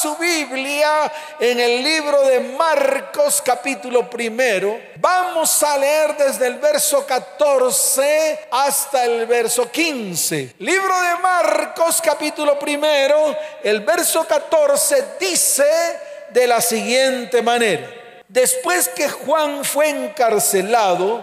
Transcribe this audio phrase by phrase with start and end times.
[0.00, 7.04] su Biblia en el libro de Marcos capítulo primero, vamos a leer desde el verso
[7.04, 10.54] 14 hasta el verso 15.
[10.60, 15.68] Libro de Marcos capítulo primero, el verso 14 dice
[16.30, 17.90] de la siguiente manera.
[18.26, 21.22] Después que Juan fue encarcelado,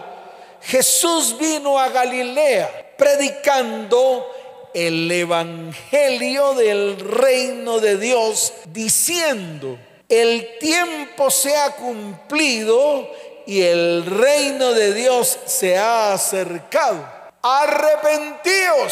[0.62, 4.37] Jesús vino a Galilea predicando
[4.86, 9.76] el Evangelio del reino de Dios, diciendo,
[10.08, 13.10] el tiempo se ha cumplido
[13.44, 17.04] y el reino de Dios se ha acercado.
[17.42, 18.88] Arrepentíos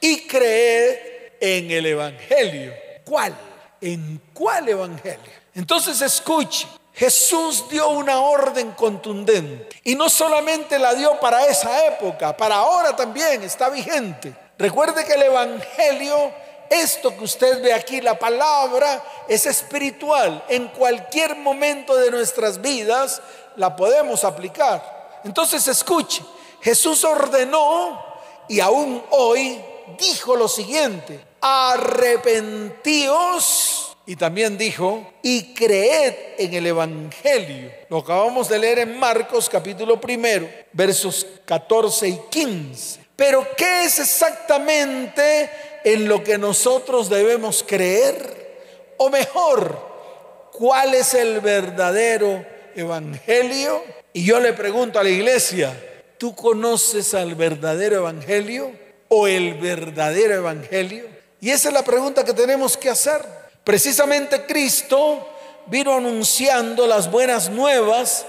[0.00, 0.96] y creed
[1.38, 2.72] en el Evangelio.
[3.04, 3.36] ¿Cuál?
[3.82, 5.20] ¿En cuál Evangelio?
[5.54, 12.34] Entonces escuche, Jesús dio una orden contundente y no solamente la dio para esa época,
[12.34, 14.47] para ahora también está vigente.
[14.58, 16.32] Recuerde que el Evangelio,
[16.68, 20.44] esto que usted ve aquí, la palabra, es espiritual.
[20.48, 23.22] En cualquier momento de nuestras vidas
[23.54, 25.20] la podemos aplicar.
[25.24, 26.24] Entonces escuche,
[26.60, 28.04] Jesús ordenó
[28.48, 29.60] y aún hoy
[29.96, 37.70] dijo lo siguiente, arrepentíos y también dijo, y creed en el Evangelio.
[37.90, 43.07] Lo acabamos de leer en Marcos capítulo primero, versos 14 y 15.
[43.18, 45.50] Pero ¿qué es exactamente
[45.82, 48.94] en lo que nosotros debemos creer?
[48.96, 52.46] O mejor, ¿cuál es el verdadero
[52.76, 53.82] Evangelio?
[54.12, 55.76] Y yo le pregunto a la iglesia,
[56.16, 58.70] ¿tú conoces al verdadero Evangelio
[59.08, 61.06] o el verdadero Evangelio?
[61.40, 63.20] Y esa es la pregunta que tenemos que hacer.
[63.64, 65.28] Precisamente Cristo
[65.66, 68.26] vino anunciando las buenas nuevas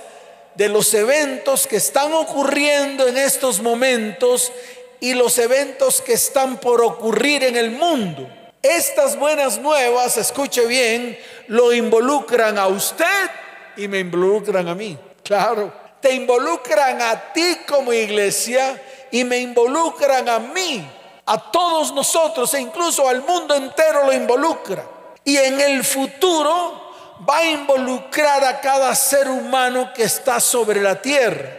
[0.56, 4.52] de los eventos que están ocurriendo en estos momentos
[5.00, 8.28] y los eventos que están por ocurrir en el mundo.
[8.62, 13.30] Estas buenas nuevas, escuche bien, lo involucran a usted
[13.78, 14.98] y me involucran a mí.
[15.24, 18.82] Claro, te involucran a ti como iglesia
[19.12, 20.86] y me involucran a mí,
[21.26, 24.84] a todos nosotros e incluso al mundo entero lo involucra
[25.24, 26.90] y en el futuro
[27.30, 31.50] va a involucrar a cada ser humano que está sobre la tierra.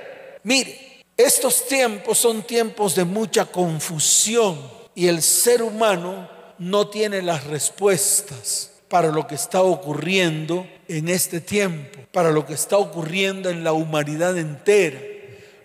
[0.42, 0.89] Mire,
[1.24, 4.60] estos tiempos son tiempos de mucha confusión
[4.94, 11.40] y el ser humano no tiene las respuestas para lo que está ocurriendo en este
[11.40, 15.00] tiempo, para lo que está ocurriendo en la humanidad entera,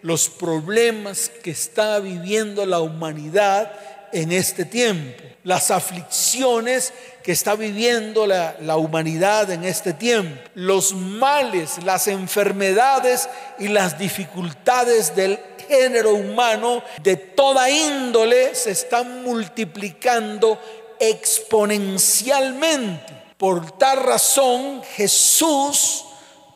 [0.02, 3.72] los problemas que está viviendo la humanidad
[4.16, 11.84] en este tiempo, las aflicciones que está viviendo la, humanidad en este tiempo, los males,
[11.84, 13.28] las enfermedades
[13.60, 15.38] y las dificultades del
[15.68, 20.58] género humano de toda índole se están multiplicando
[20.98, 23.14] exponencialmente.
[23.38, 26.06] Por tal razón Jesús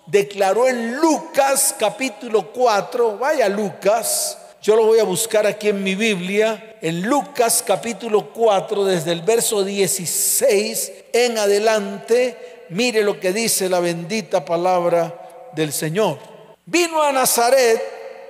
[0.05, 5.95] declaró en Lucas capítulo 4, vaya Lucas, yo lo voy a buscar aquí en mi
[5.95, 12.65] Biblia, en Lucas capítulo 4, desde el verso 16 en adelante.
[12.69, 16.17] Mire lo que dice la bendita palabra del Señor.
[16.65, 17.81] Vino a Nazaret,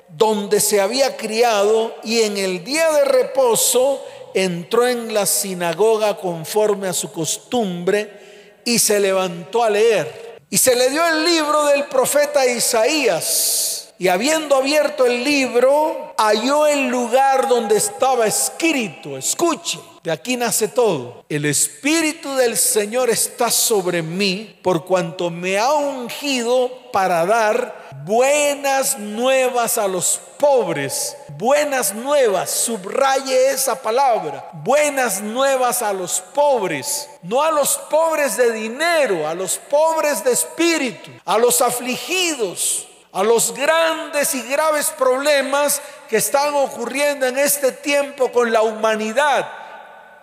[0.07, 6.87] donde se había criado, y en el día de reposo entró en la sinagoga conforme
[6.87, 10.39] a su costumbre y se levantó a leer.
[10.51, 13.68] Y se le dio el libro del profeta Isaías.
[14.01, 19.17] Y habiendo abierto el libro, halló el lugar donde estaba escrito.
[19.17, 21.25] Escuche, de aquí nace todo.
[21.27, 28.97] El Espíritu del Señor está sobre mí por cuanto me ha ungido para dar buenas
[28.97, 31.17] nuevas a los pobres.
[31.37, 34.49] Buenas nuevas, subraye esa palabra.
[34.63, 37.09] Buenas nuevas a los pobres.
[37.21, 43.23] No a los pobres de dinero, a los pobres de espíritu, a los afligidos a
[43.23, 49.49] los grandes y graves problemas que están ocurriendo en este tiempo con la humanidad.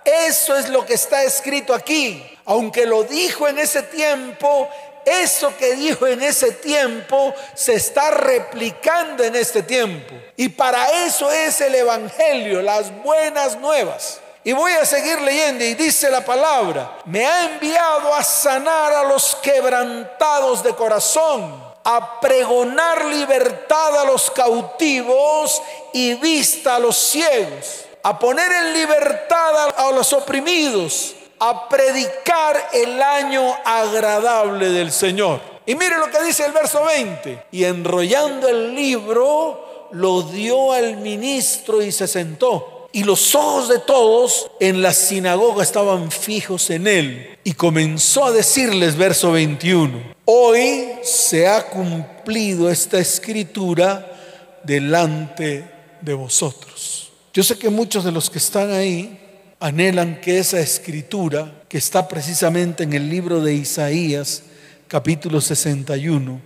[0.05, 2.25] Eso es lo que está escrito aquí.
[2.45, 4.69] Aunque lo dijo en ese tiempo,
[5.05, 10.15] eso que dijo en ese tiempo se está replicando en este tiempo.
[10.37, 14.21] Y para eso es el Evangelio, las buenas nuevas.
[14.45, 19.03] Y voy a seguir leyendo y dice la palabra, me ha enviado a sanar a
[19.03, 25.63] los quebrantados de corazón a pregonar libertad a los cautivos
[25.93, 33.01] y vista a los ciegos, a poner en libertad a los oprimidos, a predicar el
[33.01, 35.41] año agradable del Señor.
[35.65, 37.45] Y mire lo que dice el verso 20.
[37.53, 42.76] Y enrollando el libro, lo dio al ministro y se sentó.
[42.97, 47.37] Y los ojos de todos en la sinagoga estaban fijos en él.
[47.45, 55.71] Y comenzó a decirles, verso 21, hoy se ha cumplido esta escritura delante
[56.01, 57.13] de vosotros.
[57.35, 59.21] Yo sé que muchos de los que están ahí
[59.61, 64.43] anhelan que esa escritura, que está precisamente en el libro de Isaías,
[64.89, 66.41] capítulo 61,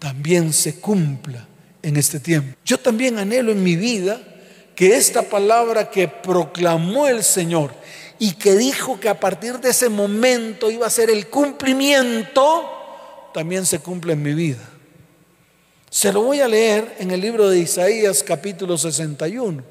[0.00, 1.46] también se cumpla
[1.80, 2.58] en este tiempo.
[2.64, 4.20] Yo también anhelo en mi vida
[4.76, 7.72] que esta palabra que proclamó el Señor
[8.18, 12.70] y que dijo que a partir de ese momento iba a ser el cumplimiento,
[13.32, 14.62] también se cumple en mi vida.
[15.90, 19.64] Se lo voy a leer en el libro de Isaías capítulo 61.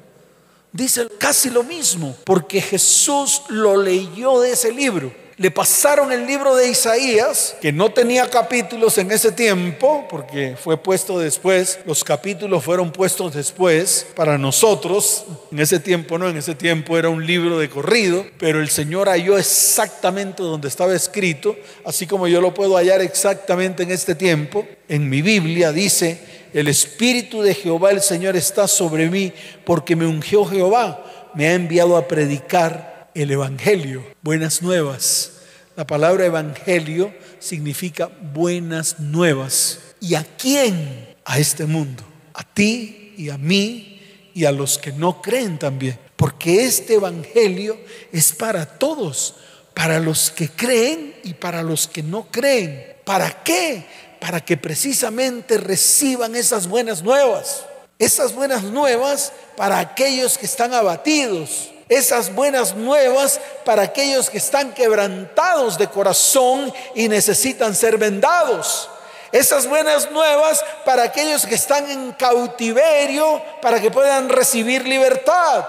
[0.72, 6.56] Dice casi lo mismo, porque Jesús lo leyó de ese libro le pasaron el libro
[6.56, 12.64] de Isaías, que no tenía capítulos en ese tiempo, porque fue puesto después, los capítulos
[12.64, 17.58] fueron puestos después para nosotros, en ese tiempo no, en ese tiempo era un libro
[17.58, 21.54] de corrido, pero el Señor halló exactamente donde estaba escrito,
[21.84, 26.18] así como yo lo puedo hallar exactamente en este tiempo, en mi Biblia dice,
[26.54, 29.34] el Espíritu de Jehová el Señor está sobre mí,
[29.66, 31.04] porque me ungió Jehová,
[31.34, 35.32] me ha enviado a predicar el Evangelio, buenas nuevas.
[35.74, 39.78] La palabra Evangelio significa buenas nuevas.
[40.00, 41.16] ¿Y a quién?
[41.24, 42.04] A este mundo,
[42.34, 44.02] a ti y a mí
[44.34, 45.98] y a los que no creen también.
[46.16, 47.78] Porque este Evangelio
[48.12, 49.36] es para todos,
[49.72, 52.96] para los que creen y para los que no creen.
[53.06, 53.86] ¿Para qué?
[54.20, 57.64] Para que precisamente reciban esas buenas nuevas.
[57.98, 64.72] Esas buenas nuevas para aquellos que están abatidos, esas buenas nuevas para aquellos que están
[64.72, 68.90] quebrantados de corazón y necesitan ser vendados.
[69.30, 75.64] Esas buenas nuevas para aquellos que están en cautiverio para que puedan recibir libertad.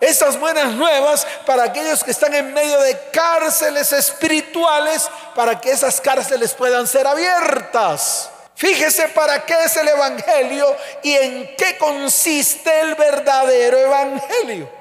[0.00, 6.00] Esas buenas nuevas para aquellos que están en medio de cárceles espirituales para que esas
[6.00, 8.30] cárceles puedan ser abiertas.
[8.54, 14.77] Fíjese para qué es el Evangelio y en qué consiste el verdadero Evangelio.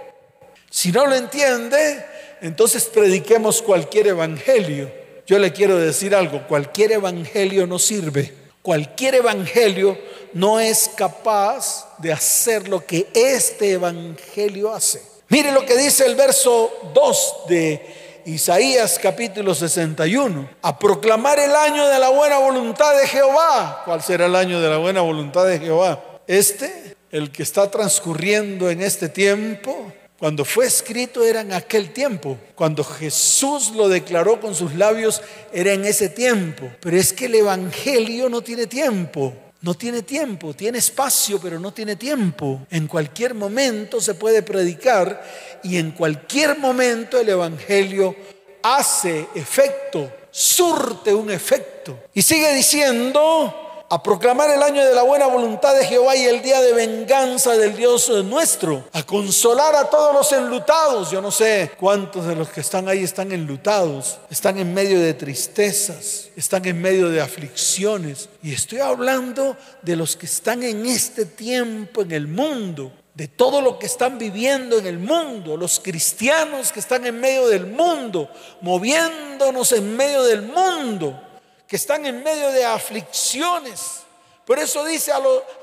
[0.70, 2.06] Si no lo entiende,
[2.42, 4.92] entonces prediquemos cualquier evangelio.
[5.26, 8.34] Yo le quiero decir algo, cualquier evangelio no sirve.
[8.62, 9.98] Cualquier evangelio
[10.34, 15.02] no es capaz de hacer lo que este evangelio hace.
[15.30, 20.50] Mire lo que dice el verso 2 de Isaías capítulo 61.
[20.62, 23.84] A proclamar el año de la buena voluntad de Jehová.
[23.86, 26.04] ¿Cuál será el año de la buena voluntad de Jehová?
[26.28, 32.38] Este, el que está transcurriendo en este tiempo, cuando fue escrito era en aquel tiempo.
[32.56, 35.22] Cuando Jesús lo declaró con sus labios
[35.54, 36.70] era en ese tiempo.
[36.82, 39.34] Pero es que el Evangelio no tiene tiempo.
[39.62, 42.66] No tiene tiempo, tiene espacio, pero no tiene tiempo.
[42.70, 45.24] En cualquier momento se puede predicar
[45.64, 48.16] y en cualquier momento el Evangelio
[48.62, 52.00] hace efecto, surte un efecto.
[52.14, 56.42] Y sigue diciendo, a proclamar el año de la buena voluntad de Jehová y el
[56.42, 61.10] día de venganza del Dios nuestro, a consolar a todos los enlutados.
[61.10, 65.14] Yo no sé cuántos de los que están ahí están enlutados, están en medio de
[65.14, 68.28] tristezas, están en medio de aflicciones.
[68.44, 73.62] Y estoy hablando de los que están en este tiempo en el mundo, de todo
[73.62, 78.30] lo que están viviendo en el mundo, los cristianos que están en medio del mundo,
[78.62, 81.27] moviéndonos en medio del mundo
[81.68, 84.04] que están en medio de aflicciones.
[84.46, 85.20] Por eso dice a,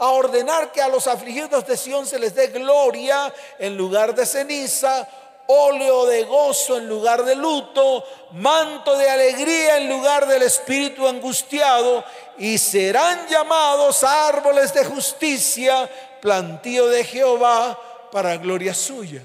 [0.06, 5.08] ordenar que a los afligidos de Sión se les dé gloria en lugar de ceniza,
[5.46, 12.04] óleo de gozo en lugar de luto, manto de alegría en lugar del espíritu angustiado,
[12.36, 17.78] y serán llamados árboles de justicia, plantío de Jehová
[18.12, 19.22] para gloria suya.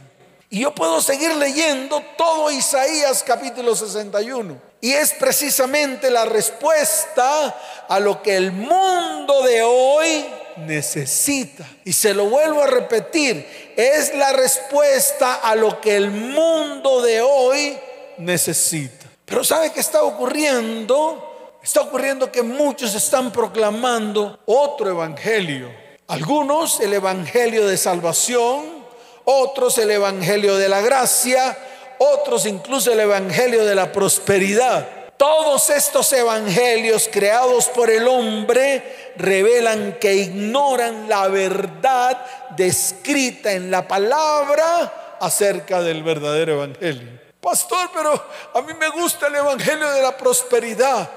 [0.49, 4.68] Y yo puedo seguir leyendo todo Isaías capítulo 61.
[4.81, 7.55] Y es precisamente la respuesta
[7.87, 10.25] a lo que el mundo de hoy
[10.57, 11.67] necesita.
[11.83, 17.21] Y se lo vuelvo a repetir, es la respuesta a lo que el mundo de
[17.21, 17.77] hoy
[18.17, 19.05] necesita.
[19.25, 21.57] Pero ¿sabe qué está ocurriendo?
[21.61, 25.69] Está ocurriendo que muchos están proclamando otro evangelio.
[26.07, 28.85] Algunos el evangelio de salvación,
[29.25, 31.57] otros el evangelio de la gracia,
[31.99, 34.87] otros incluso el Evangelio de la prosperidad.
[35.19, 42.25] Todos estos evangelios creados por el hombre revelan que ignoran la verdad
[42.55, 47.19] descrita en la palabra acerca del verdadero evangelio.
[47.41, 48.13] Pastor, pero
[48.53, 51.09] a mí me gusta el evangelio de la prosperidad.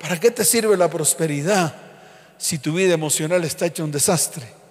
[0.00, 1.74] ¿Para qué te sirve la prosperidad
[2.38, 4.63] si tu vida emocional está hecha un desastre?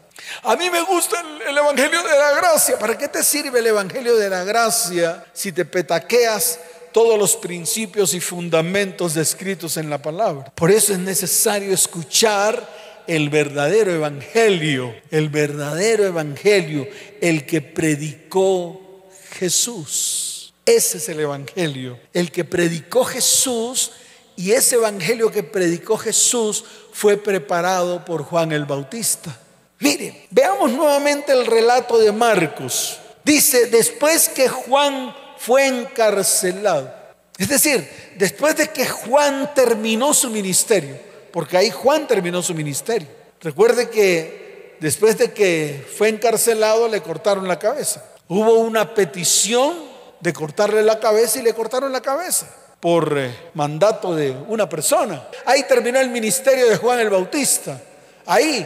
[0.44, 2.77] A mí me gusta el, Evangelio de la Gracia.
[2.80, 6.60] ¿Para qué te sirve el Evangelio de la Gracia si te petaqueas
[6.92, 10.51] todos los principios y fundamentos descritos en la palabra?
[10.56, 12.68] Por eso es necesario escuchar
[13.08, 16.88] el verdadero evangelio, el verdadero evangelio,
[17.22, 20.53] el que predicó Jesús.
[20.65, 23.92] Ese es el evangelio, el que predicó Jesús
[24.36, 29.38] y ese evangelio que predicó Jesús fue preparado por Juan el Bautista.
[29.84, 33.00] Miren, veamos nuevamente el relato de Marcos.
[33.25, 36.94] Dice, después que Juan fue encarcelado,
[37.38, 37.86] es decir,
[38.16, 40.98] después de que Juan terminó su ministerio,
[41.34, 43.10] porque ahí Juan terminó su ministerio.
[43.42, 48.06] Recuerde que después de que fue encarcelado le cortaron la cabeza.
[48.30, 49.75] Hubo una petición
[50.22, 52.48] de cortarle la cabeza y le cortaron la cabeza
[52.80, 55.28] por eh, mandato de una persona.
[55.46, 57.82] Ahí terminó el ministerio de Juan el Bautista.
[58.25, 58.66] Ahí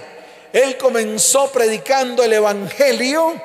[0.53, 3.41] él comenzó predicando el Evangelio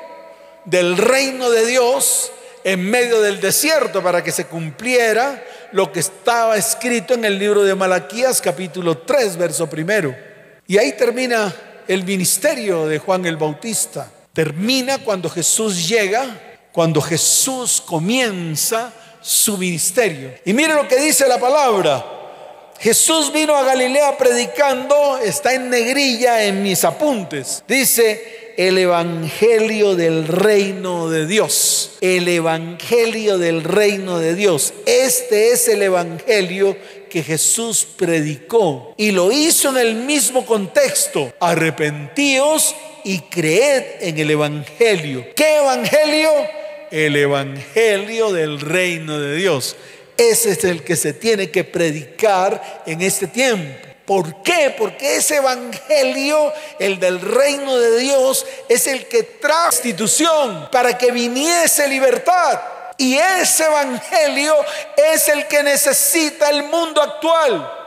[0.65, 2.31] del reino de Dios
[2.63, 7.63] en medio del desierto para que se cumpliera lo que estaba escrito en el libro
[7.63, 10.15] de Malaquías capítulo 3 verso primero.
[10.67, 11.53] Y ahí termina
[11.87, 14.09] el ministerio de Juan el Bautista.
[14.31, 16.25] Termina cuando Jesús llega,
[16.71, 20.33] cuando Jesús comienza su ministerio.
[20.45, 22.22] Y mire lo que dice la palabra.
[22.83, 27.63] Jesús vino a Galilea predicando, está en negrilla en mis apuntes.
[27.65, 31.91] Dice, el Evangelio del reino de Dios.
[32.01, 34.73] El Evangelio del reino de Dios.
[34.85, 36.75] Este es el Evangelio
[37.09, 41.31] que Jesús predicó y lo hizo en el mismo contexto.
[41.39, 42.75] Arrepentíos
[43.05, 45.27] y creed en el Evangelio.
[45.33, 46.31] ¿Qué Evangelio?
[46.91, 49.77] El Evangelio del reino de Dios.
[50.17, 53.87] Ese es el que se tiene que predicar en este tiempo.
[54.05, 54.75] ¿Por qué?
[54.77, 61.11] Porque ese evangelio, el del reino de Dios, es el que trae institución para que
[61.11, 62.59] viniese libertad.
[62.97, 64.55] Y ese evangelio
[65.13, 67.79] es el que necesita el mundo actual.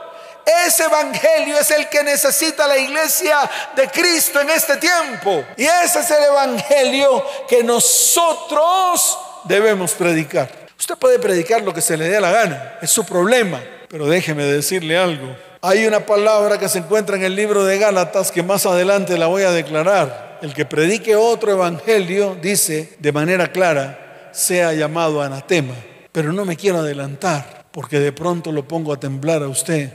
[0.65, 3.37] Ese evangelio es el que necesita la iglesia
[3.75, 5.45] de Cristo en este tiempo.
[5.55, 10.49] Y ese es el evangelio que nosotros debemos predicar.
[10.79, 13.61] Usted puede predicar lo que se le dé la gana, es su problema.
[13.89, 15.35] Pero déjeme decirle algo.
[15.61, 19.27] Hay una palabra que se encuentra en el libro de Gálatas que más adelante la
[19.27, 20.39] voy a declarar.
[20.41, 25.73] El que predique otro evangelio, dice de manera clara, sea llamado anatema.
[26.11, 29.91] Pero no me quiero adelantar, porque de pronto lo pongo a temblar a usted,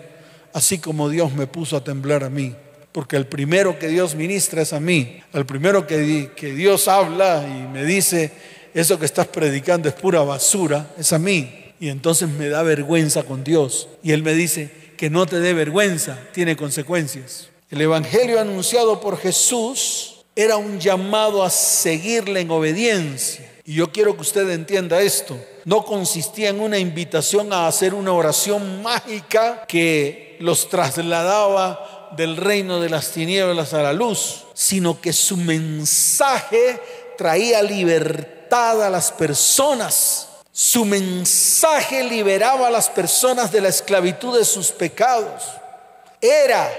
[0.53, 2.57] así como Dios me puso a temblar a mí.
[2.91, 5.23] Porque el primero que Dios ministra es a mí.
[5.33, 8.33] El primero que, que Dios habla y me dice,
[8.75, 11.75] eso que estás predicando es pura basura, es a mí.
[11.79, 13.89] Y entonces me da vergüenza con Dios.
[14.03, 14.71] Y Él me dice,
[15.03, 17.49] que no te dé vergüenza, tiene consecuencias.
[17.73, 23.51] El Evangelio anunciado por Jesús era un llamado a seguirle en obediencia.
[23.65, 25.37] Y yo quiero que usted entienda esto.
[25.65, 32.81] No consistía en una invitación a hacer una oración mágica que los trasladaba del reino
[32.81, 36.79] de las tinieblas a la luz, sino que su mensaje
[37.19, 44.45] traía libertad a las personas su mensaje liberaba a las personas de la esclavitud de
[44.45, 45.45] sus pecados.
[46.21, 46.71] Era,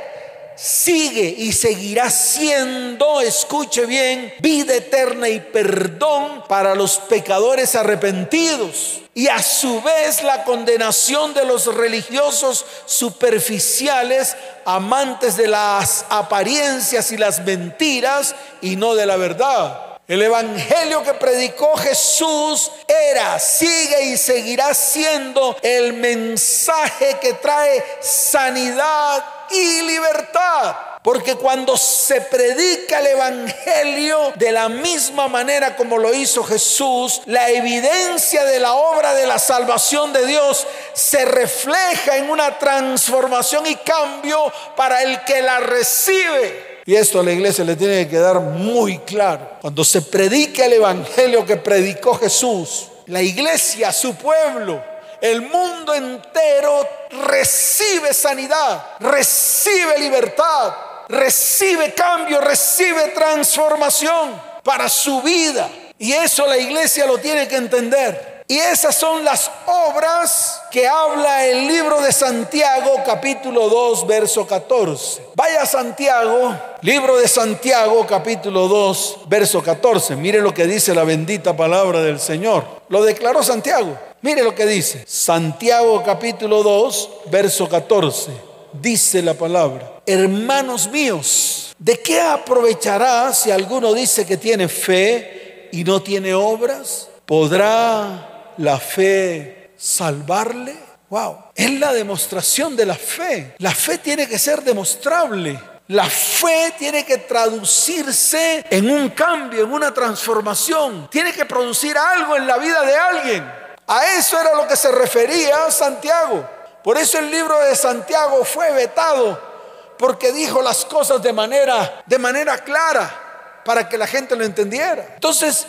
[0.56, 9.00] sigue y seguirá siendo, escuche bien, vida eterna y perdón para los pecadores arrepentidos.
[9.16, 17.18] Y a su vez la condenación de los religiosos superficiales, amantes de las apariencias y
[17.18, 19.93] las mentiras y no de la verdad.
[20.06, 29.24] El evangelio que predicó Jesús era, sigue y seguirá siendo el mensaje que trae sanidad
[29.50, 30.76] y libertad.
[31.02, 37.50] Porque cuando se predica el Evangelio de la misma manera como lo hizo Jesús, la
[37.50, 43.76] evidencia de la obra de la salvación de Dios se refleja en una transformación y
[43.76, 46.73] cambio para el que la recibe.
[46.86, 49.58] Y esto a la iglesia le tiene que quedar muy claro.
[49.62, 54.84] Cuando se predica el evangelio que predicó Jesús, la iglesia, su pueblo,
[55.22, 56.86] el mundo entero
[57.28, 60.74] recibe sanidad, recibe libertad,
[61.08, 65.70] recibe cambio, recibe transformación para su vida.
[65.98, 68.33] Y eso la iglesia lo tiene que entender.
[68.48, 75.28] Y esas son las obras que habla el libro de Santiago capítulo 2 verso 14.
[75.36, 80.16] Vaya Santiago, libro de Santiago capítulo 2 verso 14.
[80.16, 82.66] Mire lo que dice la bendita palabra del Señor.
[82.90, 83.98] Lo declaró Santiago.
[84.22, 85.04] Mire lo que dice.
[85.08, 88.32] Santiago capítulo 2 verso 14.
[88.74, 89.92] Dice la palabra.
[90.06, 97.10] Hermanos míos, ¿De qué aprovechará si alguno dice que tiene fe y no tiene obras?
[97.26, 100.76] ¿Podrá la fe salvarle?
[101.10, 103.56] Wow, es la demostración de la fe.
[103.60, 105.60] La fe tiene que ser demostrable.
[105.90, 111.10] La fe tiene que traducirse en un cambio, en una transformación.
[111.10, 113.64] Tiene que producir algo en la vida de alguien.
[113.86, 116.50] A eso era lo que se refería Santiago.
[116.84, 119.54] Por eso el libro de Santiago fue vetado
[119.98, 125.06] porque dijo las cosas de manera de manera clara para que la gente lo entendiera.
[125.14, 125.66] Entonces,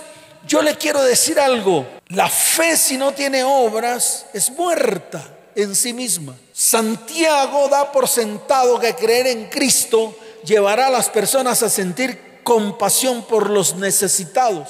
[0.46, 5.92] yo le quiero decir algo, la fe si no tiene obras es muerta en sí
[5.92, 6.34] misma.
[6.52, 13.22] Santiago da por sentado que creer en Cristo llevará a las personas a sentir compasión
[13.22, 14.68] por los necesitados.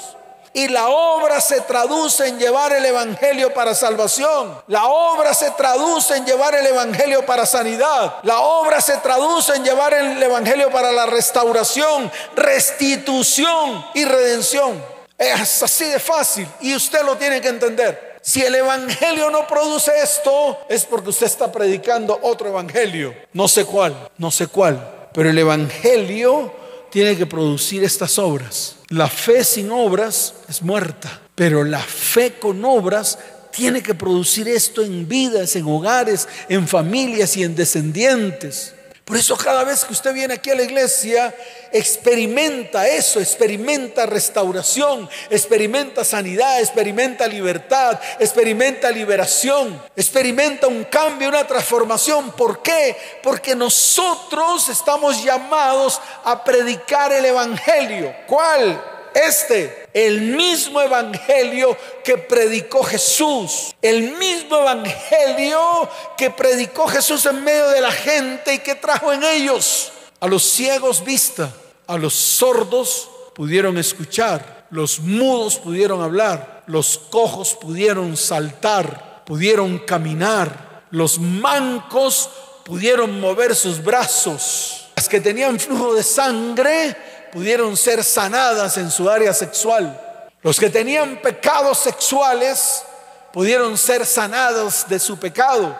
[0.56, 4.62] Y la obra se traduce en llevar el Evangelio para salvación.
[4.68, 8.18] La obra se traduce en llevar el Evangelio para sanidad.
[8.22, 14.93] La obra se traduce en llevar el Evangelio para la restauración, restitución y redención.
[15.18, 18.14] Es así de fácil y usted lo tiene que entender.
[18.22, 23.14] Si el Evangelio no produce esto, es porque usted está predicando otro Evangelio.
[23.34, 25.08] No sé cuál, no sé cuál.
[25.12, 26.52] Pero el Evangelio
[26.90, 28.76] tiene que producir estas obras.
[28.88, 33.18] La fe sin obras es muerta, pero la fe con obras
[33.50, 38.74] tiene que producir esto en vidas, en hogares, en familias y en descendientes.
[39.04, 41.34] Por eso cada vez que usted viene aquí a la iglesia,
[41.70, 52.32] experimenta eso, experimenta restauración, experimenta sanidad, experimenta libertad, experimenta liberación, experimenta un cambio, una transformación.
[52.32, 52.96] ¿Por qué?
[53.22, 58.14] Porque nosotros estamos llamados a predicar el Evangelio.
[58.26, 58.93] ¿Cuál?
[59.14, 67.68] Este, el mismo evangelio que predicó Jesús, el mismo evangelio que predicó Jesús en medio
[67.68, 69.92] de la gente y que trajo en ellos.
[70.18, 71.52] A los ciegos vista,
[71.86, 80.86] a los sordos pudieron escuchar, los mudos pudieron hablar, los cojos pudieron saltar, pudieron caminar,
[80.90, 82.30] los mancos
[82.64, 86.96] pudieron mover sus brazos, las que tenían flujo de sangre
[87.34, 90.00] pudieron ser sanadas en su área sexual.
[90.40, 92.84] Los que tenían pecados sexuales
[93.32, 95.76] pudieron ser sanados de su pecado.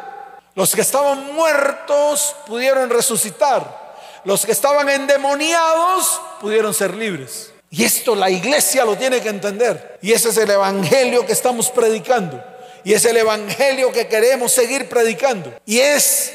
[0.56, 3.84] Los que estaban muertos pudieron resucitar.
[4.24, 7.52] Los que estaban endemoniados pudieron ser libres.
[7.70, 9.98] Y esto la iglesia lo tiene que entender.
[10.02, 12.42] Y ese es el evangelio que estamos predicando.
[12.82, 15.52] Y es el evangelio que queremos seguir predicando.
[15.66, 16.32] Y es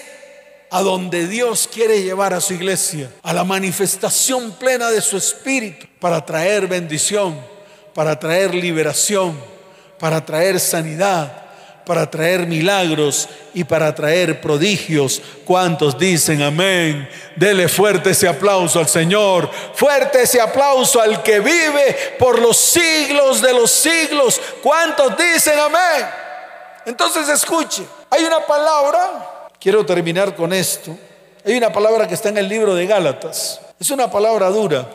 [0.71, 5.87] a donde Dios quiere llevar a su iglesia, a la manifestación plena de su espíritu,
[5.99, 7.39] para traer bendición,
[7.93, 9.39] para traer liberación,
[9.97, 11.49] para traer sanidad,
[11.85, 15.19] para traer milagros y para traer prodigios.
[15.43, 17.09] ¿Cuántos dicen amén?
[17.35, 23.41] Dele fuerte ese aplauso al Señor, fuerte ese aplauso al que vive por los siglos
[23.41, 24.39] de los siglos.
[24.61, 26.05] ¿Cuántos dicen amén?
[26.85, 29.28] Entonces escuche, hay una palabra
[29.59, 30.97] Quiero terminar con esto.
[31.45, 33.59] Hay una palabra que está en el libro de Gálatas.
[33.77, 34.89] Es una palabra dura.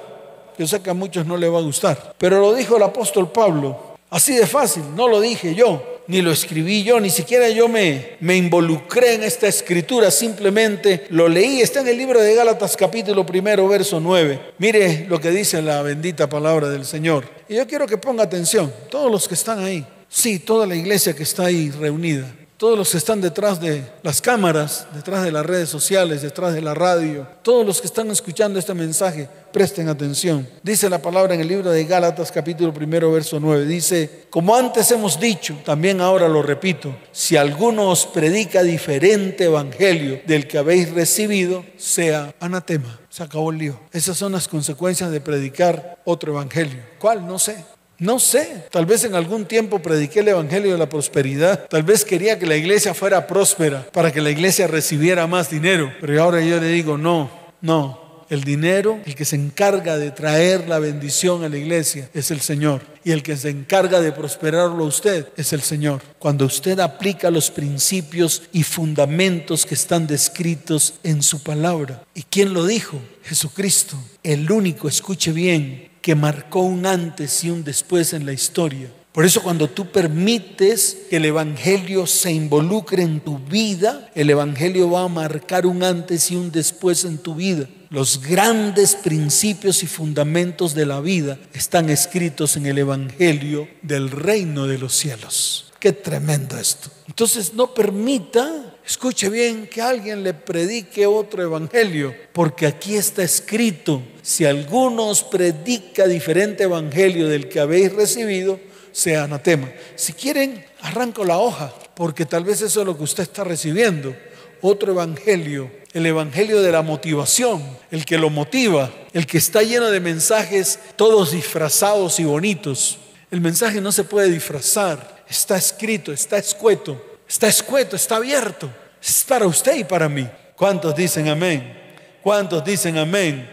[0.58, 2.14] Yo sé que a muchos no le va a gustar.
[2.16, 3.96] Pero lo dijo el apóstol Pablo.
[4.08, 4.82] Así de fácil.
[4.96, 6.00] No lo dije yo.
[6.06, 6.98] Ni lo escribí yo.
[6.98, 10.10] Ni siquiera yo me, me involucré en esta escritura.
[10.10, 11.60] Simplemente lo leí.
[11.60, 14.54] Está en el libro de Gálatas capítulo primero, verso 9.
[14.56, 17.26] Mire lo que dice la bendita palabra del Señor.
[17.50, 18.72] Y yo quiero que ponga atención.
[18.90, 19.86] Todos los que están ahí.
[20.08, 24.20] Sí, toda la iglesia que está ahí reunida todos los que están detrás de las
[24.20, 28.58] cámaras, detrás de las redes sociales, detrás de la radio, todos los que están escuchando
[28.58, 30.48] este mensaje, presten atención.
[30.62, 34.90] Dice la palabra en el libro de Gálatas capítulo primero verso 9, dice, como antes
[34.90, 40.90] hemos dicho, también ahora lo repito, si alguno os predica diferente evangelio del que habéis
[40.92, 43.00] recibido, sea anatema.
[43.10, 43.80] Se acabó el lío.
[43.92, 46.82] Esas son las consecuencias de predicar otro evangelio.
[46.98, 47.24] ¿Cuál?
[47.24, 47.64] No sé.
[47.98, 52.04] No sé, tal vez en algún tiempo prediqué el Evangelio de la Prosperidad, tal vez
[52.04, 56.40] quería que la iglesia fuera próspera para que la iglesia recibiera más dinero, pero ahora
[56.40, 57.30] yo le digo, no,
[57.60, 62.30] no, el dinero, el que se encarga de traer la bendición a la iglesia es
[62.30, 62.82] el Señor.
[63.04, 66.02] Y el que se encarga de prosperarlo a usted es el Señor.
[66.18, 72.02] Cuando usted aplica los principios y fundamentos que están descritos en su palabra.
[72.14, 72.98] ¿Y quién lo dijo?
[73.22, 73.96] Jesucristo.
[74.22, 78.92] El único, escuche bien, que marcó un antes y un después en la historia.
[79.10, 84.90] Por eso cuando tú permites que el Evangelio se involucre en tu vida, el Evangelio
[84.90, 87.66] va a marcar un antes y un después en tu vida.
[87.88, 94.66] Los grandes principios y fundamentos de la vida están escritos en el Evangelio del reino
[94.66, 95.72] de los cielos.
[95.78, 96.90] Qué tremendo esto.
[97.08, 104.02] Entonces no permita Escuche bien que alguien le predique otro evangelio, porque aquí está escrito,
[104.20, 108.60] si alguno os predica diferente evangelio del que habéis recibido,
[108.92, 109.72] sea anatema.
[109.96, 114.14] Si quieren, arranco la hoja, porque tal vez eso es lo que usted está recibiendo.
[114.60, 119.90] Otro evangelio, el evangelio de la motivación, el que lo motiva, el que está lleno
[119.90, 122.98] de mensajes todos disfrazados y bonitos.
[123.30, 128.70] El mensaje no se puede disfrazar, está escrito, está escueto Está escueto, está abierto.
[129.02, 130.28] Es para usted y para mí.
[130.56, 131.80] ¿Cuántos dicen amén?
[132.22, 133.50] ¿Cuántos dicen amén?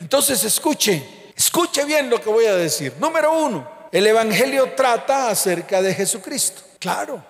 [0.00, 1.02] Entonces escuche,
[1.36, 2.94] escuche bien lo que voy a decir.
[2.98, 6.62] Número uno, el Evangelio trata acerca de Jesucristo.
[6.78, 7.22] Claro,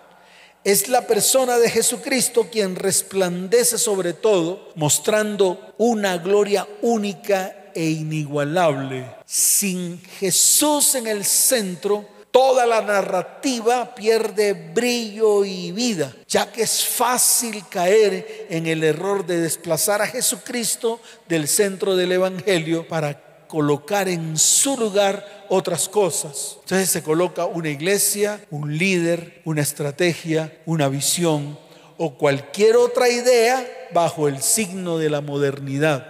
[0.62, 9.06] es la persona de Jesucristo quien resplandece sobre todo, mostrando una gloria única e inigualable.
[9.24, 16.84] Sin Jesús en el centro, toda la narrativa pierde brillo y vida, ya que es
[16.84, 24.08] fácil caer en el error de desplazar a Jesucristo del centro del Evangelio para colocar
[24.08, 26.56] en su lugar otras cosas.
[26.60, 31.58] Entonces se coloca una iglesia, un líder, una estrategia, una visión
[31.98, 36.06] o cualquier otra idea bajo el signo de la modernidad.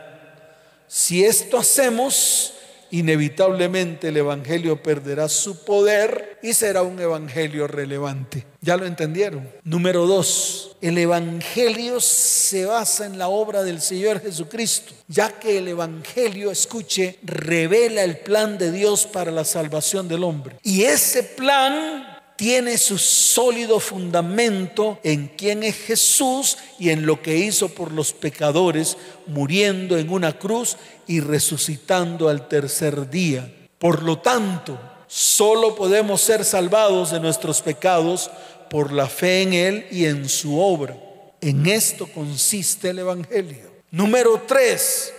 [0.87, 2.54] Si esto hacemos,
[2.90, 8.46] inevitablemente el Evangelio perderá su poder y será un Evangelio relevante.
[8.61, 9.48] ¿Ya lo entendieron?
[9.64, 15.68] Número dos, el Evangelio se basa en la obra del Señor Jesucristo, ya que el
[15.68, 20.57] Evangelio, escuche, revela el plan de Dios para la salvación del hombre.
[20.62, 27.37] Y ese plan tiene su sólido fundamento en quién es Jesús y en lo que
[27.37, 33.53] hizo por los pecadores, muriendo en una cruz y resucitando al tercer día.
[33.79, 38.31] Por lo tanto, solo podemos ser salvados de nuestros pecados
[38.70, 40.96] por la fe en Él y en su obra.
[41.42, 43.70] En esto consiste el Evangelio.
[43.90, 45.12] Número tres,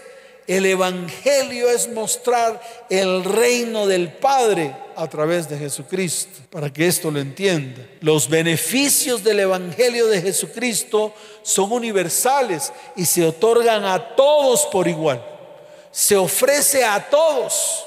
[0.47, 7.11] el Evangelio es mostrar el reino del Padre a través de Jesucristo, para que esto
[7.11, 7.87] lo entienda.
[8.01, 15.23] Los beneficios del Evangelio de Jesucristo son universales y se otorgan a todos por igual.
[15.91, 17.85] Se ofrece a todos,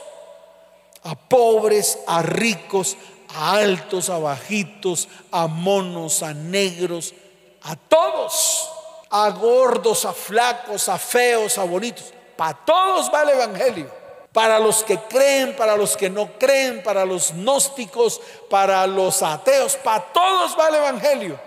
[1.03, 2.97] a pobres, a ricos,
[3.29, 7.15] a altos, a bajitos, a monos, a negros,
[7.63, 8.69] a todos,
[9.11, 13.91] a gordos, a flacos, a feos, a bonitos para todos va el Evangelio.
[14.33, 18.21] Para los que creen, para los que no creen, para los gnósticos,
[18.51, 21.39] para los ateos, para todos va el Evangelio.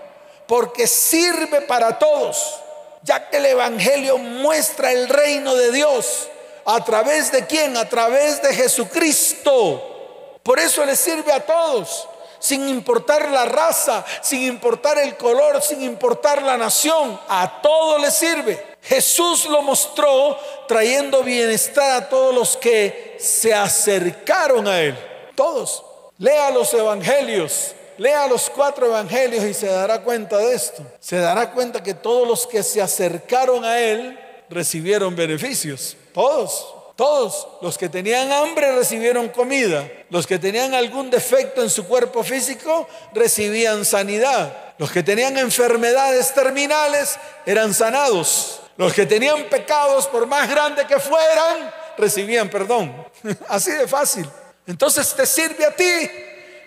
[0.48, 2.62] Porque sirve para todos.
[3.04, 6.30] Ya que el Evangelio muestra el reino de Dios.
[6.66, 7.76] ¿A través de quién?
[7.76, 10.40] A través de Jesucristo.
[10.44, 12.08] Por eso le sirve a todos
[12.40, 18.12] sin importar la raza, sin importar el color, sin importar la nación, a todo le
[18.12, 18.67] sirve.
[18.82, 20.38] Jesús lo mostró
[20.68, 24.98] trayendo bienestar a todos los que se acercaron a Él.
[25.36, 25.84] Todos.
[26.18, 27.74] Lea los evangelios.
[27.98, 30.84] Lea los cuatro evangelios y se dará cuenta de esto.
[31.00, 34.18] Se dará cuenta que todos los que se acercaron a Él
[34.50, 35.98] recibieron beneficios.
[36.14, 36.74] Todos.
[36.96, 39.88] Todos los que tenían hambre recibieron comida.
[40.10, 44.74] Los que tenían algún defecto en su cuerpo físico recibían sanidad.
[44.80, 48.62] Los que tenían enfermedades terminales eran sanados.
[48.78, 52.96] Los que tenían pecados, por más grandes que fueran, recibían perdón.
[53.50, 54.30] Así de fácil.
[54.68, 56.10] Entonces te sirve a ti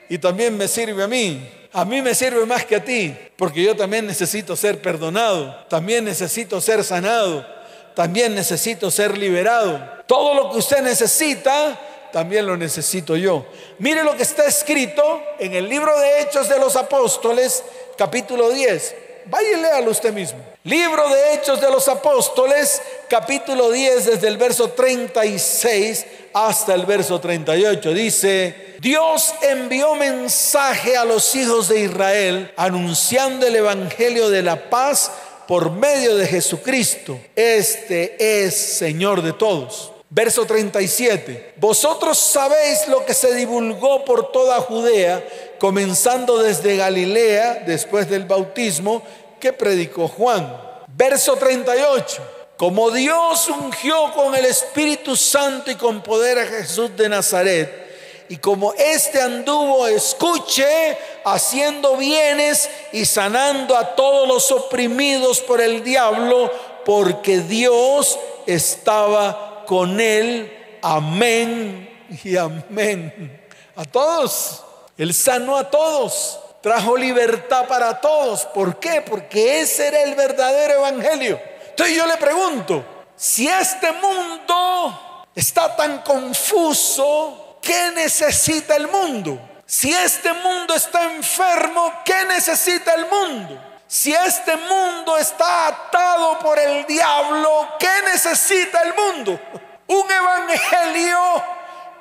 [0.08, 1.48] y también me sirve a mí.
[1.72, 6.04] A mí me sirve más que a ti, porque yo también necesito ser perdonado, también
[6.04, 7.46] necesito ser sanado,
[7.94, 9.80] también necesito ser liberado.
[10.08, 11.78] Todo lo que usted necesita,
[12.12, 13.46] también lo necesito yo.
[13.78, 17.62] Mire lo que está escrito en el libro de Hechos de los Apóstoles,
[17.96, 18.94] capítulo 10.
[19.26, 20.38] Vaya y léalo usted mismo.
[20.64, 27.20] Libro de Hechos de los Apóstoles, capítulo 10, desde el verso 36 hasta el verso
[27.20, 27.92] 38.
[27.92, 35.10] Dice, Dios envió mensaje a los hijos de Israel anunciando el Evangelio de la paz
[35.46, 37.18] por medio de Jesucristo.
[37.34, 39.92] Este es Señor de todos.
[40.08, 41.54] Verso 37.
[41.56, 45.24] Vosotros sabéis lo que se divulgó por toda Judea,
[45.60, 49.02] comenzando desde Galilea, después del bautismo,
[49.38, 50.58] que predicó Juan.
[50.88, 52.22] Verso 38.
[52.56, 57.88] Como Dios ungió con el Espíritu Santo y con poder a Jesús de Nazaret,
[58.30, 65.84] y como éste anduvo, escuche, haciendo bienes y sanando a todos los oprimidos por el
[65.84, 66.50] diablo,
[66.86, 70.78] porque Dios estaba con él.
[70.80, 73.42] Amén y amén.
[73.76, 74.64] A todos.
[75.00, 76.38] Él sanó a todos.
[76.60, 78.44] trajo libertad para todos.
[78.44, 79.00] ¿Por qué?
[79.00, 81.40] Porque ese era el verdadero evangelio.
[81.70, 82.84] Entonces yo le pregunto,
[83.16, 89.40] si este mundo está tan confuso, ¿qué necesita el mundo?
[89.64, 93.58] Si este mundo está enfermo, ¿qué necesita el mundo?
[93.86, 99.40] Si este mundo está atado por el diablo, ¿qué necesita el mundo?
[99.86, 101.42] Un evangelio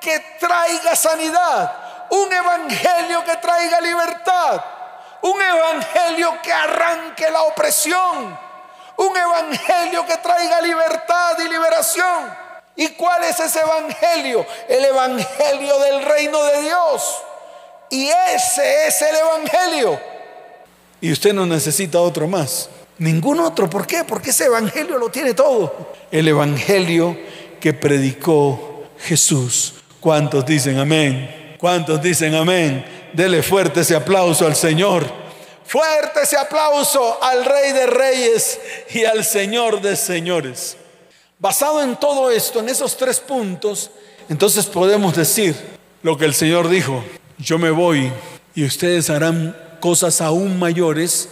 [0.01, 4.63] que traiga sanidad un evangelio que traiga libertad,
[5.21, 8.37] un evangelio que arranque la opresión,
[8.97, 12.49] un evangelio que traiga libertad y liberación.
[12.75, 14.45] ¿Y cuál es ese evangelio?
[14.67, 17.21] El evangelio del reino de Dios.
[17.89, 19.99] Y ese es el evangelio.
[21.01, 22.69] Y usted no necesita otro más.
[22.97, 23.69] Ningún otro.
[23.69, 24.03] ¿Por qué?
[24.03, 25.93] Porque ese evangelio lo tiene todo.
[26.11, 27.17] El evangelio
[27.59, 29.75] que predicó Jesús.
[29.99, 31.38] ¿Cuántos dicen amén?
[31.59, 32.85] ¿Cuántos dicen amén?
[33.11, 35.05] Dele fuerte ese aplauso al Señor.
[35.65, 38.57] Fuerte ese aplauso al Rey de Reyes
[38.93, 40.77] y al Señor de Señores.
[41.37, 43.91] Basado en todo esto, en esos tres puntos,
[44.29, 45.53] entonces podemos decir
[46.01, 47.03] lo que el Señor dijo.
[47.37, 48.09] Yo me voy
[48.55, 51.27] y ustedes harán cosas aún mayores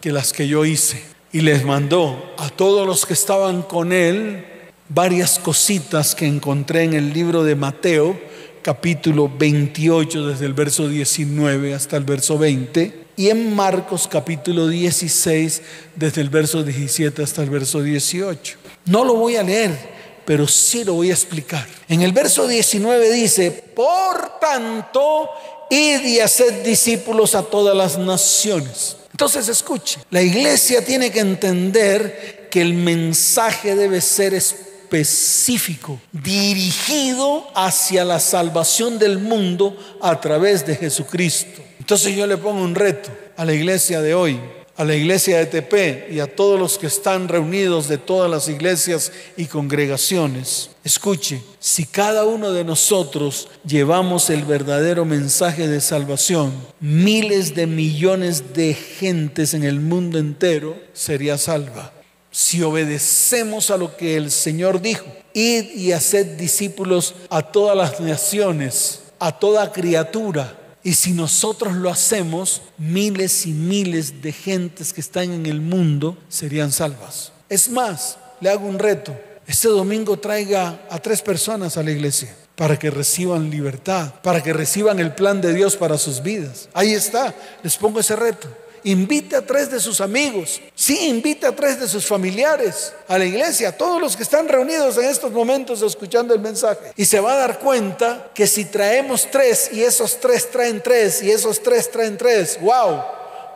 [0.00, 1.04] que las que yo hice.
[1.30, 4.44] Y les mandó a todos los que estaban con él
[4.88, 8.31] varias cositas que encontré en el libro de Mateo
[8.62, 15.62] capítulo 28 desde el verso 19 hasta el verso 20 y en Marcos capítulo 16
[15.96, 18.56] desde el verso 17 hasta el verso 18.
[18.86, 19.76] No lo voy a leer,
[20.24, 21.66] pero sí lo voy a explicar.
[21.88, 25.28] En el verso 19 dice, por tanto,
[25.68, 28.96] id y haced discípulos a todas las naciones.
[29.10, 37.46] Entonces escuche, la iglesia tiene que entender que el mensaje debe ser espiritual específico, dirigido
[37.54, 41.62] hacia la salvación del mundo a través de Jesucristo.
[41.78, 44.38] Entonces yo le pongo un reto a la iglesia de hoy,
[44.76, 48.48] a la iglesia de TP y a todos los que están reunidos de todas las
[48.48, 50.70] iglesias y congregaciones.
[50.84, 58.52] Escuche, si cada uno de nosotros llevamos el verdadero mensaje de salvación, miles de millones
[58.52, 61.92] de gentes en el mundo entero sería salva
[62.32, 68.00] si obedecemos a lo que el Señor dijo, id y haced discípulos a todas las
[68.00, 70.58] naciones, a toda criatura.
[70.82, 76.16] Y si nosotros lo hacemos, miles y miles de gentes que están en el mundo
[76.28, 77.32] serían salvas.
[77.48, 79.14] Es más, le hago un reto.
[79.46, 84.52] Este domingo traiga a tres personas a la iglesia para que reciban libertad, para que
[84.52, 86.68] reciban el plan de Dios para sus vidas.
[86.72, 88.48] Ahí está, les pongo ese reto
[88.84, 93.24] invite a tres de sus amigos, sí, invite a tres de sus familiares a la
[93.24, 96.92] iglesia, a todos los que están reunidos en estos momentos escuchando el mensaje.
[96.96, 101.22] Y se va a dar cuenta que si traemos tres y esos tres traen tres
[101.22, 103.02] y esos tres traen tres, wow,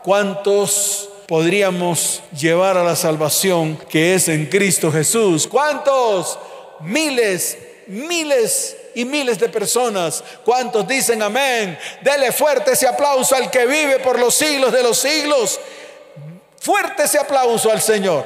[0.04, 5.46] ¿cuántos podríamos llevar a la salvación que es en Cristo Jesús?
[5.46, 6.38] ¿Cuántos?
[6.80, 10.24] Miles, miles y miles de personas.
[10.42, 11.78] ¿Cuántos dicen amén?
[12.00, 15.60] Dele fuerte ese aplauso al que vive por los siglos de los siglos.
[16.58, 18.24] Fuerte ese aplauso al Señor.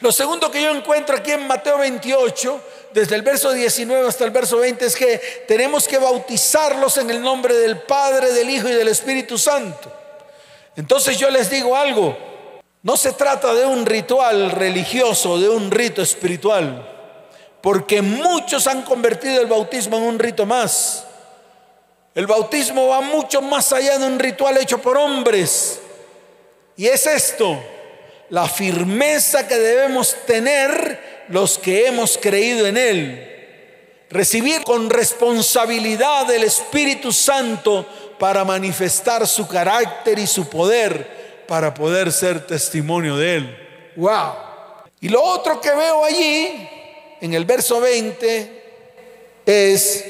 [0.00, 2.60] Lo segundo que yo encuentro aquí en Mateo 28,
[2.92, 7.22] desde el verso 19 hasta el verso 20, es que tenemos que bautizarlos en el
[7.22, 9.92] nombre del Padre, del Hijo y del Espíritu Santo.
[10.74, 12.18] Entonces yo les digo algo,
[12.82, 16.95] no se trata de un ritual religioso, de un rito espiritual
[17.66, 21.04] porque muchos han convertido el bautismo en un rito más.
[22.14, 25.80] El bautismo va mucho más allá de un ritual hecho por hombres.
[26.76, 27.60] Y es esto,
[28.30, 34.04] la firmeza que debemos tener los que hemos creído en Él.
[34.10, 37.84] Recibir con responsabilidad el Espíritu Santo
[38.16, 43.92] para manifestar su carácter y su poder para poder ser testimonio de Él.
[43.96, 44.34] ¡Wow!
[45.00, 46.75] Y lo otro que veo allí
[47.20, 48.62] en el verso 20
[49.46, 50.04] es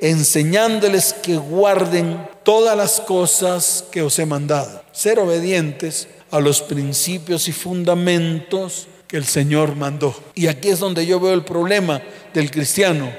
[0.00, 4.82] enseñándoles que guarden todas las cosas que os he mandado.
[4.92, 10.14] Ser obedientes a los principios y fundamentos que el Señor mandó.
[10.34, 12.02] Y aquí es donde yo veo el problema
[12.34, 13.10] del cristiano,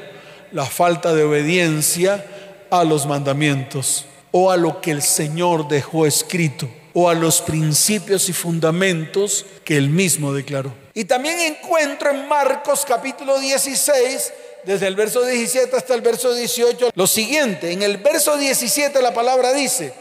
[0.52, 2.25] la falta de obediencia
[2.69, 8.30] a los mandamientos o a lo que el Señor dejó escrito o a los principios
[8.30, 10.73] y fundamentos que él mismo declaró.
[10.93, 14.34] Y también encuentro en Marcos capítulo 16,
[14.65, 17.71] desde el verso 17 hasta el verso 18, lo siguiente.
[17.71, 19.93] En el verso 17 la palabra dice,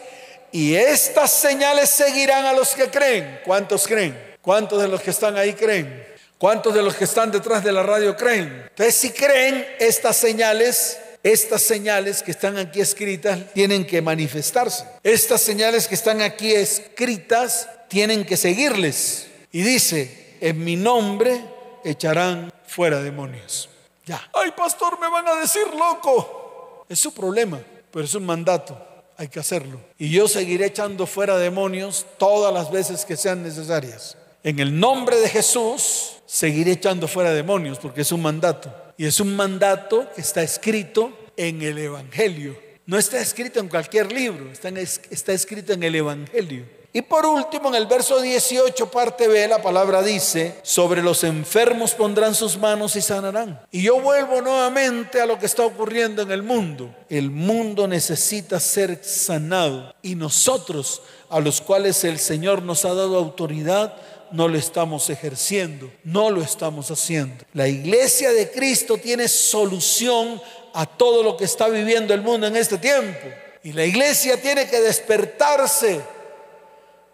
[0.51, 3.41] y estas señales seguirán a los que creen.
[3.45, 4.19] ¿Cuántos creen?
[4.41, 6.07] ¿Cuántos de los que están ahí creen?
[6.39, 8.67] ¿Cuántos de los que están detrás de la radio creen?
[8.69, 14.85] Entonces, si creen, estas señales estas señales que están aquí escritas tienen que manifestarse.
[15.03, 19.27] Estas señales que están aquí escritas tienen que seguirles.
[19.51, 21.43] Y dice, en mi nombre
[21.85, 23.69] echarán fuera demonios.
[24.07, 24.31] Ya.
[24.33, 26.85] Ay, pastor, me van a decir loco.
[26.89, 28.87] Es su problema, pero es un mandato.
[29.17, 29.81] Hay que hacerlo.
[29.99, 34.17] Y yo seguiré echando fuera demonios todas las veces que sean necesarias.
[34.45, 38.73] En el nombre de Jesús, seguiré echando fuera demonios porque es un mandato.
[38.99, 42.59] Y es un mandato que está escrito en el Evangelio.
[42.85, 46.67] No está escrito en cualquier libro, está, está escrito en el Evangelio.
[46.93, 51.95] Y por último, en el verso 18, parte B, la palabra dice, sobre los enfermos
[51.95, 53.61] pondrán sus manos y sanarán.
[53.71, 56.93] Y yo vuelvo nuevamente a lo que está ocurriendo en el mundo.
[57.09, 63.17] El mundo necesita ser sanado y nosotros, a los cuales el Señor nos ha dado
[63.17, 63.95] autoridad,
[64.33, 67.45] no lo estamos ejerciendo, no lo estamos haciendo.
[67.53, 70.41] La iglesia de Cristo tiene solución
[70.75, 73.27] a todo lo que está viviendo el mundo en este tiempo.
[73.63, 76.01] Y la iglesia tiene que despertarse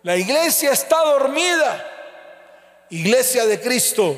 [0.05, 1.83] la iglesia está dormida.
[2.91, 4.15] Iglesia de Cristo,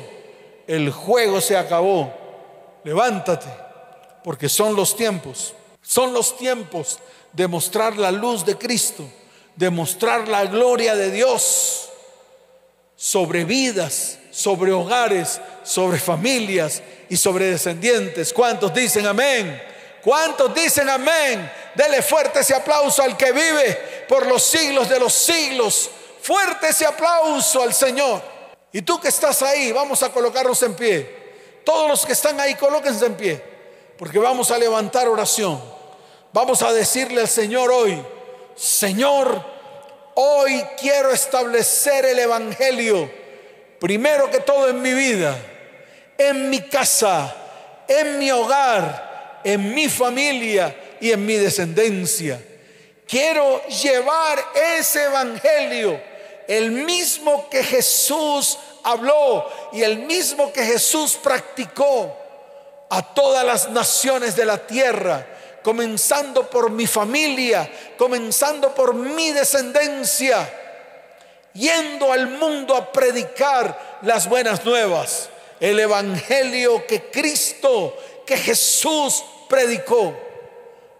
[0.67, 2.13] el juego se acabó.
[2.83, 3.47] Levántate,
[4.21, 5.55] porque son los tiempos.
[5.81, 6.99] Son los tiempos
[7.31, 9.05] de mostrar la luz de Cristo,
[9.55, 11.86] de mostrar la gloria de Dios
[12.97, 18.33] sobre vidas, sobre hogares, sobre familias y sobre descendientes.
[18.33, 19.61] ¿Cuántos dicen amén?
[20.03, 21.49] ¿Cuántos dicen amén?
[21.75, 25.89] Dele fuerte ese aplauso al que vive por los siglos de los siglos.
[26.21, 28.21] Fuerte ese aplauso al Señor.
[28.73, 31.27] Y tú que estás ahí, vamos a colocarnos en pie.
[31.63, 33.43] Todos los que están ahí, colóquense en pie.
[33.97, 35.61] Porque vamos a levantar oración.
[36.33, 38.01] Vamos a decirle al Señor hoy,
[38.55, 39.56] Señor,
[40.19, 43.11] hoy quiero establecer el Evangelio.
[43.79, 45.37] Primero que todo en mi vida,
[46.17, 47.35] en mi casa,
[47.87, 52.41] en mi hogar, en mi familia y en mi descendencia.
[53.07, 54.43] Quiero llevar
[54.77, 56.01] ese evangelio,
[56.47, 62.17] el mismo que Jesús habló y el mismo que Jesús practicó
[62.89, 65.25] a todas las naciones de la tierra,
[65.63, 70.49] comenzando por mi familia, comenzando por mi descendencia,
[71.53, 80.15] yendo al mundo a predicar las buenas nuevas, el evangelio que Cristo, que Jesús predicó.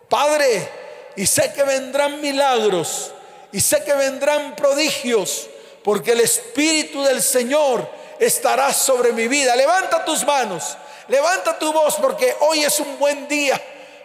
[0.10, 0.68] Padre,
[1.16, 3.12] y sé que vendrán milagros,
[3.52, 5.48] y sé que vendrán prodigios,
[5.84, 7.88] porque el Espíritu del Señor
[8.20, 9.56] estará sobre mi vida.
[9.56, 13.62] Levanta tus manos, levanta tu voz, porque hoy es un buen día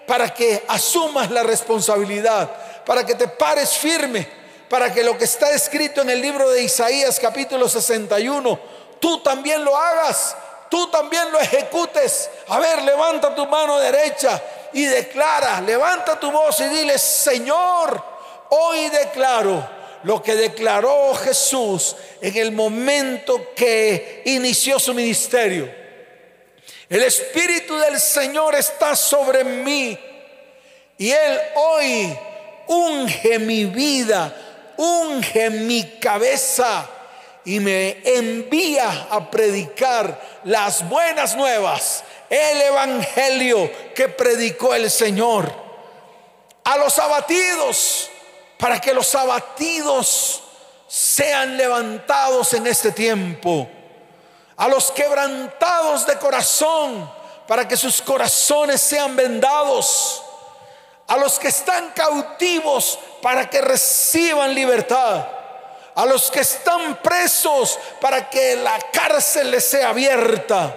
[0.06, 2.50] para que asumas la responsabilidad,
[2.84, 4.26] para que te pares firme,
[4.68, 8.58] para que lo que está escrito en el libro de Isaías capítulo 61,
[8.98, 10.36] tú también lo hagas,
[10.70, 12.30] tú también lo ejecutes.
[12.48, 18.02] A ver, levanta tu mano derecha y declara, levanta tu voz y dile, Señor,
[18.50, 25.81] hoy declaro lo que declaró Jesús en el momento que inició su ministerio.
[26.92, 29.98] El Espíritu del Señor está sobre mí
[30.98, 32.18] y Él hoy
[32.66, 36.86] unge mi vida, unge mi cabeza
[37.46, 45.50] y me envía a predicar las buenas nuevas el evangelio que predicó el Señor.
[46.64, 48.10] A los abatidos,
[48.58, 50.42] para que los abatidos
[50.88, 53.66] sean levantados en este tiempo.
[54.56, 57.10] A los quebrantados de corazón,
[57.46, 60.22] para que sus corazones sean vendados.
[61.08, 65.26] A los que están cautivos, para que reciban libertad.
[65.94, 70.76] A los que están presos, para que la cárcel les sea abierta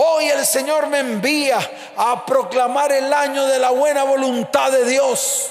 [0.00, 1.58] Hoy el Señor me envía
[1.96, 5.48] a proclamar el año de la buena voluntad de Dios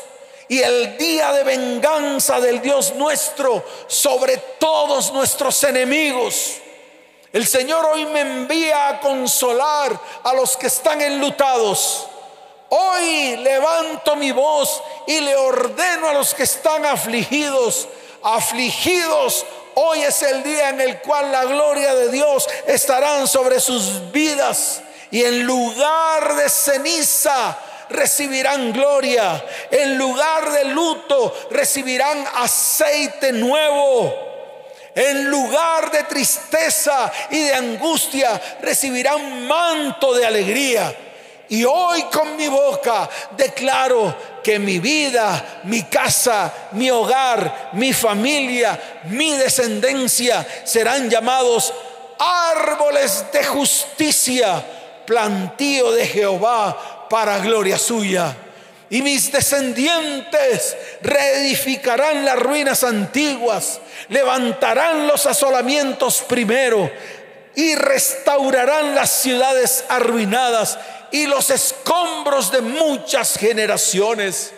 [0.48, 6.62] y el día de venganza del Dios nuestro sobre todos nuestros enemigos.
[7.38, 12.08] El Señor hoy me envía a consolar a los que están enlutados.
[12.70, 17.88] Hoy levanto mi voz y le ordeno a los que están afligidos,
[18.24, 19.46] afligidos
[19.76, 24.82] Hoy es el día en el cual la gloria de Dios estará sobre sus vidas
[25.12, 27.56] y en lugar de ceniza
[27.88, 34.27] recibirán gloria, en lugar de luto recibirán aceite nuevo.
[34.98, 40.92] En lugar de tristeza y de angustia recibirán manto de alegría.
[41.50, 49.04] Y hoy con mi boca declaro que mi vida, mi casa, mi hogar, mi familia,
[49.04, 51.72] mi descendencia serán llamados
[52.18, 54.66] árboles de justicia,
[55.06, 58.36] plantío de Jehová, para gloria suya.
[58.90, 66.90] Y mis descendientes reedificarán las ruinas antiguas, levantarán los asolamientos primero
[67.56, 70.78] y restaurarán las ciudades arruinadas
[71.12, 74.54] y los escombros de muchas generaciones.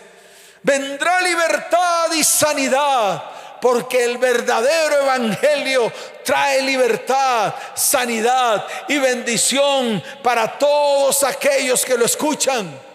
[0.62, 3.24] Vendrá libertad y sanidad,
[3.62, 5.92] porque el verdadero evangelio
[6.24, 12.89] trae libertad, sanidad y bendición para todos aquellos que lo escuchan.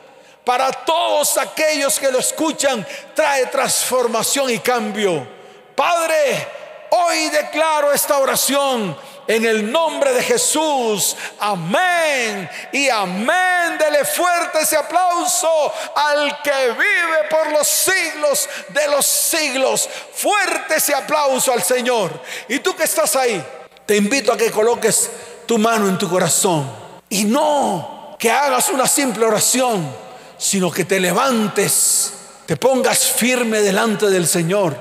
[0.45, 5.27] Para todos aquellos que lo escuchan, trae transformación y cambio.
[5.75, 6.49] Padre,
[6.91, 11.17] hoy declaro esta oración en el nombre de Jesús.
[11.41, 12.49] Amén.
[12.73, 13.79] Y amén.
[13.79, 19.89] Dele fuerte ese aplauso al que vive por los siglos de los siglos.
[20.15, 22.11] Fuerte ese aplauso al Señor.
[22.49, 23.43] Y tú que estás ahí,
[23.87, 25.11] te invito a que coloques
[25.47, 26.71] tu mano en tu corazón.
[27.09, 30.04] Y no que hagas una simple oración,
[30.39, 32.12] sino que te levantes,
[32.47, 34.76] te pongas firme delante del Señor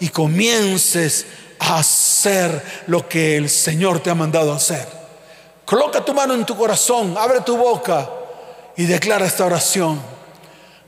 [0.00, 1.26] y comiences
[1.58, 4.86] hacer lo que el Señor te ha mandado hacer.
[5.64, 8.08] Coloca tu mano en tu corazón, abre tu boca
[8.76, 10.00] y declara esta oración.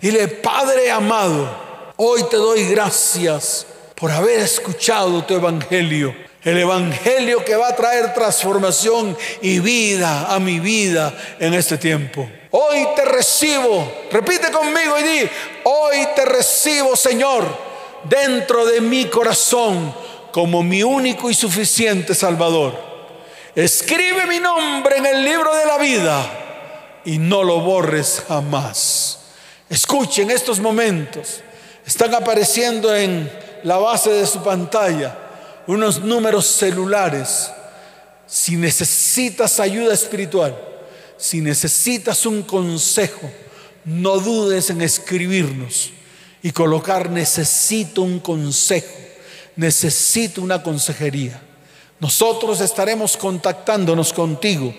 [0.01, 1.49] Dile, Padre amado,
[1.97, 6.15] hoy te doy gracias por haber escuchado tu evangelio.
[6.43, 12.29] El evangelio que va a traer transformación y vida a mi vida en este tiempo.
[12.57, 15.31] Hoy te recibo, repite conmigo y di,
[15.65, 17.45] hoy te recibo Señor
[18.05, 19.93] dentro de mi corazón
[20.31, 22.79] como mi único y suficiente Salvador.
[23.57, 29.19] Escribe mi nombre en el libro de la vida y no lo borres jamás.
[29.69, 31.41] Escuchen estos momentos.
[31.85, 33.33] Están apareciendo en
[33.65, 35.19] la base de su pantalla
[35.67, 37.51] unos números celulares.
[38.29, 40.57] Si necesitas ayuda espiritual,
[41.17, 43.31] si necesitas un consejo,
[43.85, 45.91] no dudes en escribirnos
[46.43, 49.05] y colocar necesito un consejo
[49.57, 51.41] necesito una consejería.
[52.01, 54.75] Nosotros estaremos contactándonos contigo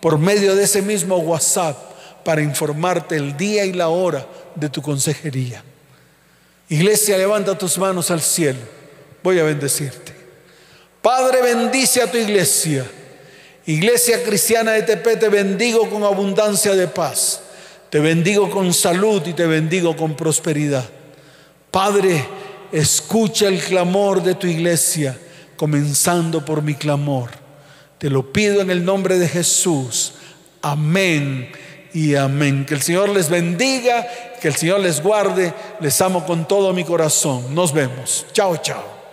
[0.00, 1.76] por medio de ese mismo WhatsApp
[2.24, 5.62] para informarte el día y la hora de tu consejería.
[6.68, 8.60] Iglesia, levanta tus manos al cielo.
[9.22, 10.14] Voy a bendecirte.
[11.02, 12.90] Padre, bendice a tu iglesia.
[13.66, 17.40] Iglesia cristiana de Tepe, te bendigo con abundancia de paz.
[17.90, 20.84] Te bendigo con salud y te bendigo con prosperidad.
[21.70, 22.26] Padre,
[22.74, 25.16] Escucha el clamor de tu iglesia,
[25.56, 27.30] comenzando por mi clamor.
[27.98, 30.14] Te lo pido en el nombre de Jesús.
[30.60, 31.52] Amén
[31.92, 32.66] y amén.
[32.66, 34.04] Que el Señor les bendiga,
[34.40, 35.54] que el Señor les guarde.
[35.78, 37.54] Les amo con todo mi corazón.
[37.54, 38.26] Nos vemos.
[38.32, 39.03] Chao, chao.